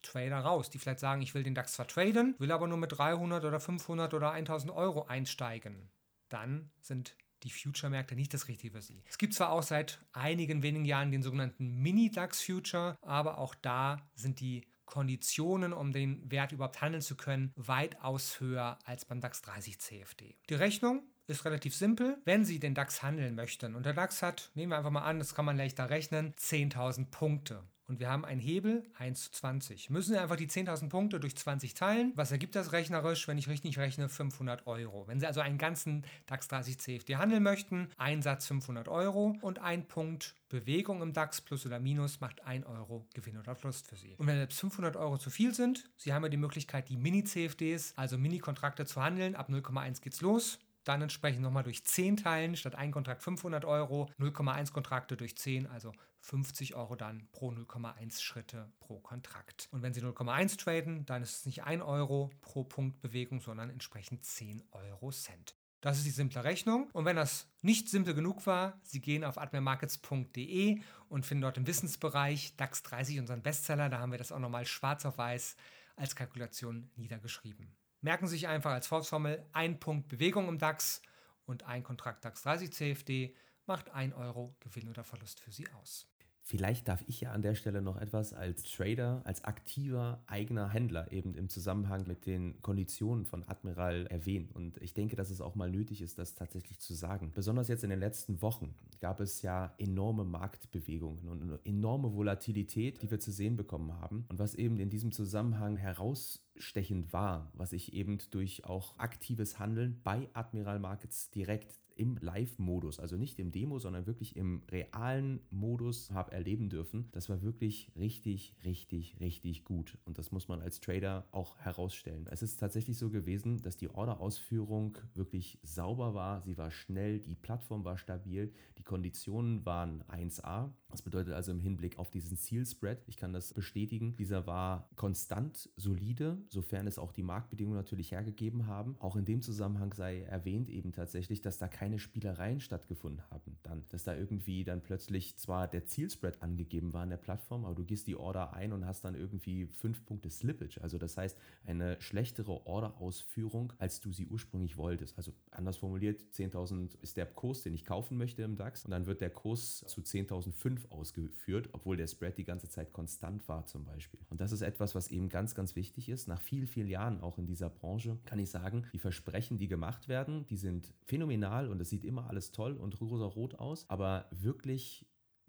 [0.04, 2.98] Trader raus, die vielleicht sagen, ich will den DAX zwar traden, will aber nur mit
[2.98, 5.90] 300 oder 500 oder 1000 Euro einsteigen.
[6.30, 9.04] Dann sind die Future-Märkte nicht das Richtige für Sie.
[9.08, 14.40] Es gibt zwar auch seit einigen wenigen Jahren den sogenannten Mini-DAX-Future, aber auch da sind
[14.40, 19.80] die Konditionen, um den Wert überhaupt handeln zu können, weitaus höher als beim DAX 30
[19.80, 20.38] CFD.
[20.50, 22.18] Die Rechnung ist relativ simpel.
[22.24, 25.20] Wenn Sie den DAX handeln möchten und der DAX hat, nehmen wir einfach mal an,
[25.20, 29.90] das kann man leichter rechnen, 10.000 Punkte und wir haben einen Hebel 1 zu 20.
[29.90, 32.12] Müssen wir einfach die 10.000 Punkte durch 20 teilen.
[32.16, 34.10] Was ergibt das rechnerisch, wenn ich richtig rechne?
[34.10, 35.08] 500 Euro.
[35.08, 39.60] Wenn Sie also einen ganzen DAX 30 CFD handeln möchten, ein Satz 500 Euro und
[39.60, 43.96] ein Punkt Bewegung im DAX plus oder minus macht 1 Euro Gewinn oder Verlust für
[43.96, 44.16] Sie.
[44.18, 47.94] Und wenn selbst 500 Euro zu viel sind, Sie haben ja die Möglichkeit, die Mini-CFDs,
[47.98, 49.36] also Mini-Kontrakte zu handeln.
[49.36, 54.10] Ab 0,1 geht's los dann entsprechend nochmal durch 10 teilen, statt ein Kontrakt 500 Euro,
[54.20, 59.68] 0,1 Kontrakte durch 10, also 50 Euro dann pro 0,1 Schritte pro Kontrakt.
[59.72, 63.70] Und wenn Sie 0,1 traden, dann ist es nicht 1 Euro pro Punkt Bewegung, sondern
[63.70, 65.56] entsprechend 10 Euro Cent.
[65.82, 66.90] Das ist die simple Rechnung.
[66.94, 71.68] Und wenn das nicht simpel genug war, Sie gehen auf admirmarkets.de und finden dort im
[71.68, 73.90] Wissensbereich DAX 30 unseren Bestseller.
[73.90, 75.56] Da haben wir das auch nochmal schwarz auf weiß
[75.96, 77.76] als Kalkulation niedergeschrieben.
[78.02, 81.02] Merken Sie sich einfach als Faustformel, ein Punkt Bewegung im DAX
[81.46, 86.08] und ein Kontrakt DAX 30 CFD macht 1 Euro Gewinn oder Verlust für Sie aus.
[86.50, 91.12] Vielleicht darf ich ja an der Stelle noch etwas als Trader, als aktiver eigener Händler
[91.12, 94.50] eben im Zusammenhang mit den Konditionen von Admiral erwähnen.
[94.54, 97.34] Und ich denke, dass es auch mal nötig ist, das tatsächlich zu sagen.
[97.36, 103.02] Besonders jetzt in den letzten Wochen gab es ja enorme Marktbewegungen und eine enorme Volatilität,
[103.02, 104.24] die wir zu sehen bekommen haben.
[104.30, 110.00] Und was eben in diesem Zusammenhang herausstechend war, was ich eben durch auch aktives Handeln
[110.02, 116.12] bei Admiral Markets direkt im Live-Modus, also nicht im Demo, sondern wirklich im realen Modus
[116.12, 117.10] habe erleben dürfen.
[117.12, 119.98] Das war wirklich richtig, richtig, richtig gut.
[120.06, 122.28] Und das muss man als Trader auch herausstellen.
[122.30, 126.42] Es ist tatsächlich so gewesen, dass die Orderausführung wirklich sauber war.
[126.42, 130.72] Sie war schnell, die Plattform war stabil, die Konditionen waren 1A.
[130.90, 135.70] Das bedeutet also im Hinblick auf diesen Zielspread, ich kann das bestätigen, dieser war konstant
[135.76, 138.96] solide, sofern es auch die Marktbedingungen natürlich hergegeben haben.
[139.00, 143.58] Auch in dem Zusammenhang sei erwähnt eben tatsächlich, dass da keine Spielereien stattgefunden haben.
[143.64, 147.76] Dann, dass da irgendwie dann plötzlich zwar der Zielspread angegeben war in der Plattform, aber
[147.76, 150.82] du gehst die Order ein und hast dann irgendwie fünf Punkte Slippage.
[150.82, 155.18] Also das heißt, eine schlechtere Orderausführung, als du sie ursprünglich wolltest.
[155.18, 159.06] Also anders formuliert, 10.000 ist der Kurs, den ich kaufen möchte im DAX und dann
[159.06, 163.66] wird der Kurs zu 10.005 5 ausgeführt, obwohl der Spread die ganze Zeit konstant war
[163.66, 164.20] zum Beispiel.
[164.30, 166.28] Und das ist etwas, was eben ganz, ganz wichtig ist.
[166.28, 170.10] Nach vielen, vielen Jahren auch in dieser Branche kann ich sagen, die Versprechen, die gemacht
[170.10, 175.06] werden, die sind phänomenal und es sieht immer alles toll und rosa-rot aus, aber wirklich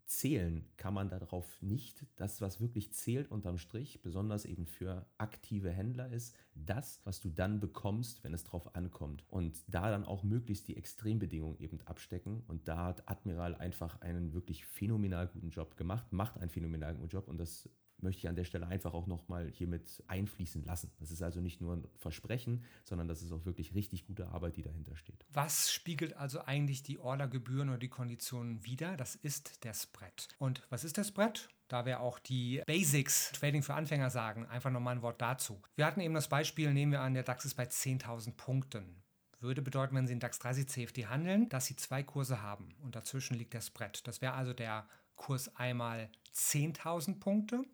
[0.08, 2.06] zählen kann man darauf nicht.
[2.16, 7.28] Das, was wirklich zählt unterm Strich, besonders eben für aktive Händler, ist das, was du
[7.28, 9.24] dann bekommst, wenn es drauf ankommt.
[9.28, 12.42] Und da dann auch möglichst die Extrembedingungen eben abstecken.
[12.48, 17.08] Und da hat Admiral einfach einen wirklich phänomenal guten Job gemacht, macht einen phänomenal guten
[17.08, 17.68] Job und das
[18.02, 20.90] möchte ich an der Stelle einfach auch nochmal hiermit einfließen lassen.
[20.98, 24.56] Das ist also nicht nur ein Versprechen, sondern das ist auch wirklich richtig gute Arbeit,
[24.56, 25.24] die dahinter steht.
[25.32, 28.96] Was spiegelt also eigentlich die Ordergebühren oder die Konditionen wider?
[28.96, 30.28] Das ist der Spread.
[30.38, 31.48] Und was ist der Spread?
[31.68, 35.60] Da wir auch die Basics Trading für Anfänger sagen, einfach nochmal ein Wort dazu.
[35.76, 39.02] Wir hatten eben das Beispiel, nehmen wir an, der DAX ist bei 10.000 Punkten
[39.40, 42.96] würde bedeuten, wenn Sie in DAX 30 CFD handeln, dass Sie zwei Kurse haben und
[42.96, 44.06] dazwischen liegt der Spread.
[44.06, 47.64] Das wäre also der Kurs einmal 10.000 Punkte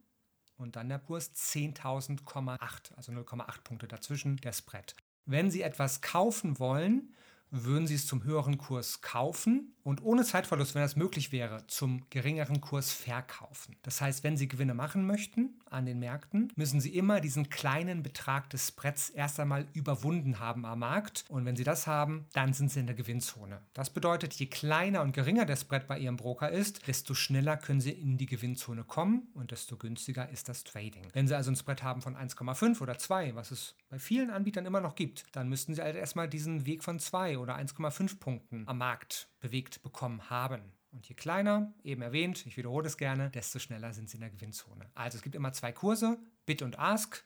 [0.64, 2.58] und dann der Kurs 10.000,8,
[2.96, 4.96] also 0,8 Punkte dazwischen, der Spread.
[5.26, 7.14] Wenn Sie etwas kaufen wollen,
[7.50, 12.06] würden Sie es zum höheren Kurs kaufen und ohne Zeitverlust, wenn das möglich wäre, zum
[12.08, 13.76] geringeren Kurs verkaufen.
[13.82, 18.02] Das heißt, wenn Sie Gewinne machen möchten an den Märkten, müssen Sie immer diesen kleinen
[18.02, 21.26] Betrag des Spreads erst einmal überwunden haben am Markt.
[21.28, 23.60] Und wenn Sie das haben, dann sind Sie in der Gewinnzone.
[23.74, 27.82] Das bedeutet, je kleiner und geringer der Spread bei Ihrem Broker ist, desto schneller können
[27.82, 31.08] Sie in die Gewinnzone kommen und desto günstiger ist das Trading.
[31.12, 34.64] Wenn Sie also ein Spread haben von 1,5 oder 2, was es bei vielen Anbietern
[34.64, 38.62] immer noch gibt, dann müssten Sie halt erstmal diesen Weg von 2 oder 1,5 Punkten
[38.66, 40.72] am Markt bewegt bekommen haben.
[40.90, 44.30] Und je kleiner, eben erwähnt, ich wiederhole es gerne, desto schneller sind sie in der
[44.30, 44.88] Gewinnzone.
[44.94, 47.22] Also es gibt immer zwei Kurse, Bid und Ask.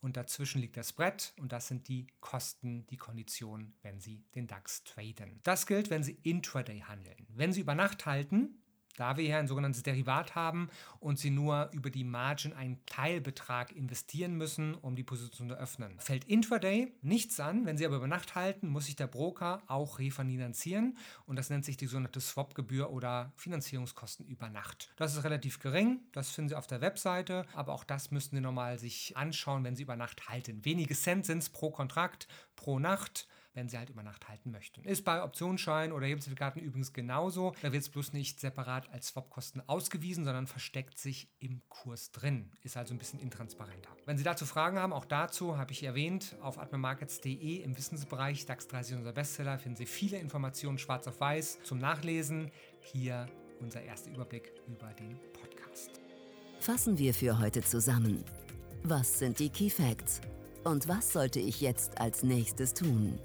[0.00, 4.46] und dazwischen liegt der Spread und das sind die Kosten, die Konditionen, wenn Sie den
[4.46, 5.40] DAX traden.
[5.42, 7.26] Das gilt, wenn Sie intraday handeln.
[7.28, 8.62] Wenn Sie über Nacht halten,
[8.96, 13.72] da wir hier ein sogenanntes Derivat haben und Sie nur über die Margin einen Teilbetrag
[13.72, 15.98] investieren müssen, um die Position zu öffnen.
[15.98, 19.98] Fällt Intraday nichts an, wenn Sie aber über Nacht halten, muss sich der Broker auch
[19.98, 24.92] refinanzieren und das nennt sich die sogenannte Swap-Gebühr oder Finanzierungskosten über Nacht.
[24.96, 28.42] Das ist relativ gering, das finden Sie auf der Webseite, aber auch das müssten Sie
[28.42, 30.64] nochmal sich anschauen, wenn Sie über Nacht halten.
[30.64, 33.26] Wenige Cent sind es pro Kontrakt, pro Nacht
[33.60, 34.82] wenn sie halt über Nacht halten möchten.
[34.84, 37.54] Ist bei Optionsscheinen oder Hebelzertifikaten übrigens genauso.
[37.60, 42.50] Da wird es bloß nicht separat als Swapkosten ausgewiesen, sondern versteckt sich im Kurs drin.
[42.62, 43.90] Ist also ein bisschen intransparenter.
[44.06, 48.66] Wenn Sie dazu Fragen haben, auch dazu habe ich erwähnt, auf admirmarkets.de im Wissensbereich DAX
[48.66, 52.50] 30 unser Bestseller finden Sie viele Informationen schwarz auf weiß zum Nachlesen.
[52.80, 53.28] Hier
[53.60, 56.00] unser erster Überblick über den Podcast.
[56.60, 58.24] Fassen wir für heute zusammen.
[58.84, 60.22] Was sind die Key Facts?
[60.64, 63.18] Und was sollte ich jetzt als nächstes tun?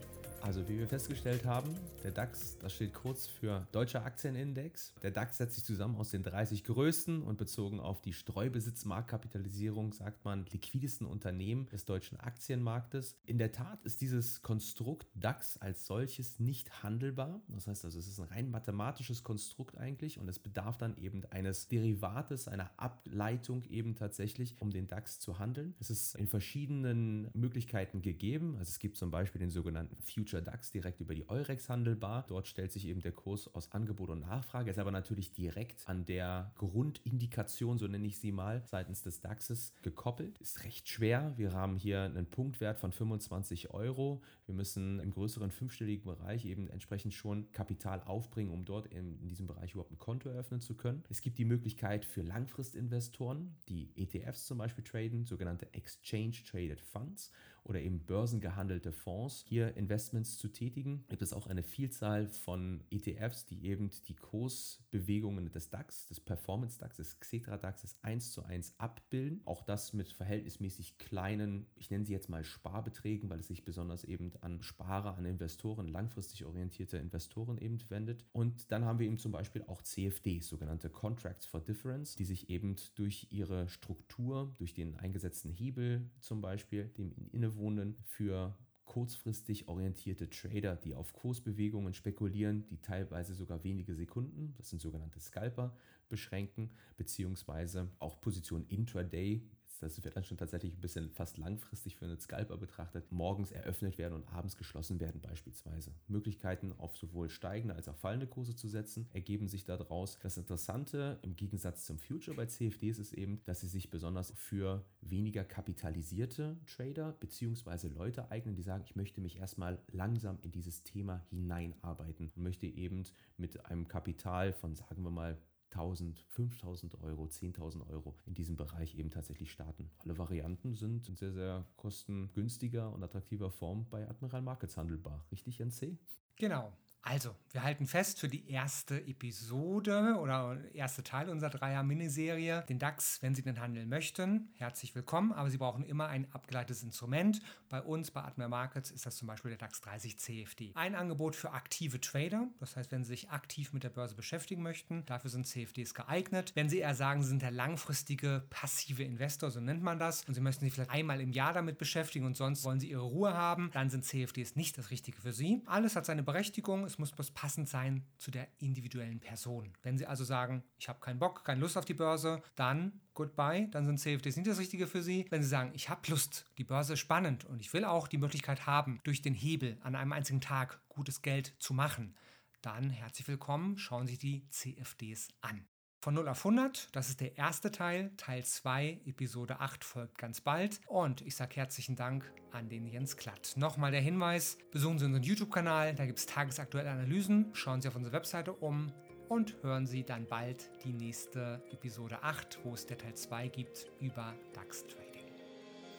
[0.45, 4.93] Also wie wir festgestellt haben, der DAX, das steht kurz für Deutscher Aktienindex.
[5.01, 10.23] Der DAX setzt sich zusammen aus den 30 größten und bezogen auf die Streubesitzmarktkapitalisierung sagt
[10.23, 13.17] man liquidesten Unternehmen des deutschen Aktienmarktes.
[13.25, 17.41] In der Tat ist dieses Konstrukt DAX als solches nicht handelbar.
[17.47, 21.25] Das heißt also, es ist ein rein mathematisches Konstrukt eigentlich und es bedarf dann eben
[21.31, 25.73] eines Derivates, einer Ableitung eben tatsächlich, um den DAX zu handeln.
[25.79, 28.58] Es ist in verschiedenen Möglichkeiten gegeben.
[28.60, 32.25] Also es gibt zum Beispiel den sogenannten Future Future DAX direkt über die Eurex handelbar.
[32.27, 36.05] Dort stellt sich eben der Kurs aus Angebot und Nachfrage, ist aber natürlich direkt an
[36.05, 40.37] der Grundindikation, so nenne ich sie mal, seitens des DAXes gekoppelt.
[40.39, 41.33] Ist recht schwer.
[41.37, 44.21] Wir haben hier einen Punktwert von 25 Euro.
[44.45, 49.27] Wir müssen im größeren fünfstelligen Bereich eben entsprechend schon Kapital aufbringen, um dort in, in
[49.27, 51.03] diesem Bereich überhaupt ein Konto eröffnen zu können.
[51.09, 57.31] Es gibt die Möglichkeit für Langfristinvestoren, die ETFs zum Beispiel traden, sogenannte Exchange Traded Funds
[57.65, 61.04] oder eben börsengehandelte Fonds hier Investments zu tätigen.
[61.10, 66.78] Gibt es auch eine Vielzahl von ETFs, die eben die Kursbewegungen des DAX, des Performance
[66.80, 69.41] DAX, des Xetra DAXes eins zu eins abbilden.
[69.45, 74.04] Auch das mit verhältnismäßig kleinen, ich nenne sie jetzt mal Sparbeträgen, weil es sich besonders
[74.04, 78.25] eben an Sparer, an Investoren, langfristig orientierte Investoren eben wendet.
[78.32, 82.49] Und dann haben wir eben zum Beispiel auch CFDs, sogenannte Contracts for Difference, die sich
[82.49, 89.67] eben durch ihre Struktur, durch den eingesetzten Hebel zum Beispiel, dem inne wohnen für kurzfristig
[89.67, 95.75] orientierte Trader, die auf Kursbewegungen spekulieren, die teilweise sogar wenige Sekunden, das sind sogenannte Scalper,
[96.07, 99.41] beschränken, beziehungsweise auch Positionen intraday
[99.79, 103.97] das wird dann schon tatsächlich ein bisschen fast langfristig für einen Scalper betrachtet, morgens eröffnet
[103.97, 105.93] werden und abends geschlossen werden beispielsweise.
[106.07, 110.17] Möglichkeiten auf sowohl steigende als auch fallende Kurse zu setzen, ergeben sich daraus.
[110.21, 114.85] Das Interessante im Gegensatz zum Future bei CFDs ist eben, dass sie sich besonders für
[115.01, 117.88] weniger kapitalisierte Trader bzw.
[117.88, 122.67] Leute eignen, die sagen, ich möchte mich erstmal langsam in dieses Thema hineinarbeiten und möchte
[122.67, 123.03] eben
[123.38, 125.38] mit einem Kapital von, sagen wir mal,
[125.71, 129.89] 1000, 5000 Euro, 10.000 Euro in diesem Bereich eben tatsächlich starten.
[129.99, 135.25] Alle Varianten sind in sehr, sehr kostengünstiger und attraktiver Form bei Admiral Markets handelbar.
[135.32, 135.97] Richtig, NC?
[136.38, 136.71] Genau.
[137.07, 143.21] Also, wir halten fest für die erste Episode oder erste Teil unserer Dreier-Miniserie, den DAX,
[143.21, 144.49] wenn Sie den handeln möchten.
[144.55, 147.41] Herzlich willkommen, aber Sie brauchen immer ein abgeleitetes Instrument.
[147.69, 150.71] Bei uns, bei Admiral Markets, ist das zum Beispiel der DAX 30 CFD.
[150.73, 154.63] Ein Angebot für aktive Trader, das heißt, wenn Sie sich aktiv mit der Börse beschäftigen
[154.63, 156.53] möchten, dafür sind CFDs geeignet.
[156.55, 160.33] Wenn Sie eher sagen, Sie sind der langfristige passive Investor, so nennt man das, und
[160.33, 163.35] Sie möchten sich vielleicht einmal im Jahr damit beschäftigen und sonst wollen Sie Ihre Ruhe
[163.35, 165.61] haben, dann sind CFDs nicht das Richtige für Sie.
[165.67, 169.73] Alles hat seine Berechtigung es muss bloß passend sein zu der individuellen Person.
[169.84, 173.67] Wenn Sie also sagen, ich habe keinen Bock, keine Lust auf die Börse, dann goodbye,
[173.69, 175.25] dann sind CFDs nicht das Richtige für Sie.
[175.29, 178.17] Wenn Sie sagen, ich habe Lust, die Börse ist spannend und ich will auch die
[178.17, 182.15] Möglichkeit haben, durch den Hebel an einem einzigen Tag gutes Geld zu machen,
[182.62, 185.67] dann herzlich willkommen, schauen Sie die CFDs an.
[186.05, 188.11] Von 0 auf 100, das ist der erste Teil.
[188.15, 190.79] Teil 2, Episode 8 folgt ganz bald.
[190.85, 193.53] Und ich sage herzlichen Dank an den Jens Klatt.
[193.55, 197.49] Nochmal der Hinweis, besuchen Sie unseren YouTube-Kanal, da gibt es tagesaktuelle Analysen.
[197.53, 198.91] Schauen Sie auf unsere Webseite um
[199.29, 203.87] und hören Sie dann bald die nächste Episode 8, wo es der Teil 2 gibt
[203.99, 205.25] über DAX Trading.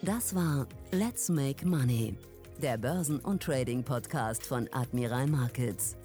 [0.03, 2.17] Das war Let's Make Money,
[2.63, 5.97] der Börsen- und Trading-Podcast von Admiral Markets.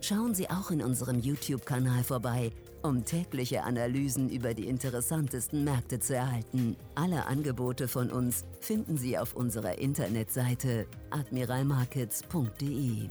[0.00, 2.50] Schauen Sie auch in unserem YouTube-Kanal vorbei
[2.84, 6.76] um tägliche Analysen über die interessantesten Märkte zu erhalten.
[6.94, 13.08] Alle Angebote von uns finden Sie auf unserer Internetseite admiralmarkets.de.